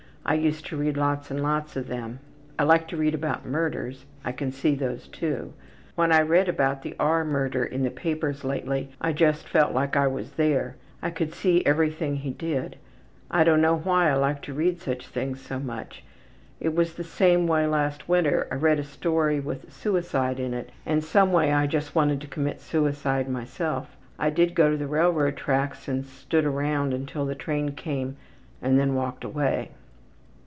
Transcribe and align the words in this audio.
I 0.23 0.35
used 0.35 0.67
to 0.67 0.77
read 0.77 0.97
lots 0.97 1.31
and 1.31 1.41
lots 1.41 1.75
of 1.75 1.87
them. 1.87 2.19
I 2.57 2.63
like 2.63 2.87
to 2.89 2.95
read 2.95 3.15
about 3.15 3.43
murders. 3.45 4.05
I 4.23 4.31
can 4.31 4.51
see 4.51 4.75
those 4.75 5.07
too. 5.07 5.51
When 5.95 6.11
I 6.11 6.21
read 6.21 6.47
about 6.47 6.83
the 6.83 6.95
R. 6.99 7.25
murder 7.25 7.65
in 7.65 7.81
the 7.81 7.89
papers 7.89 8.43
lately 8.43 8.91
I 9.01 9.13
just 9.13 9.49
felt 9.49 9.73
like 9.73 9.95
I 9.97 10.05
was 10.05 10.33
there. 10.33 10.75
I 11.01 11.09
could 11.09 11.33
see 11.33 11.65
everything 11.65 12.17
he 12.17 12.29
did. 12.29 12.77
I 13.31 13.43
don't 13.43 13.63
know 13.63 13.75
why 13.79 14.11
I 14.11 14.13
like 14.13 14.43
to 14.43 14.53
read 14.53 14.79
such 14.79 15.07
things 15.07 15.41
so 15.41 15.57
much. 15.59 16.03
It 16.59 16.75
was 16.75 16.93
the 16.93 17.03
same 17.03 17.47
way 17.47 17.65
last 17.65 18.07
winter. 18.07 18.47
I 18.51 18.55
read 18.55 18.77
a 18.77 18.83
story 18.83 19.39
with 19.39 19.73
suicide 19.73 20.39
in 20.39 20.53
it 20.53 20.71
and 20.85 21.03
someway 21.03 21.51
I 21.51 21.65
just 21.65 21.95
wanted 21.95 22.21
to 22.21 22.27
commit 22.27 22.61
suicide 22.61 23.27
myself. 23.27 23.97
I 24.19 24.29
did 24.29 24.53
go 24.53 24.69
to 24.69 24.77
the 24.77 24.87
railroad 24.87 25.35
tracks 25.35 25.87
and 25.87 26.05
stood 26.05 26.45
around 26.45 26.93
until 26.93 27.25
the 27.25 27.35
train 27.35 27.71
came 27.71 28.17
and 28.61 28.79
then 28.79 28.93
walked 28.93 29.23
away. 29.23 29.71